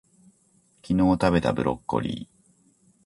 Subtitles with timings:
[0.83, 2.51] 昨日たべたブロッコリー